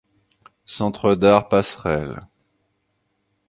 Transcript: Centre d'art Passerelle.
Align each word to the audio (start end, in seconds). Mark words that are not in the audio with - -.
Centre 0.65 1.13
d'art 1.15 1.47
Passerelle. 1.47 2.25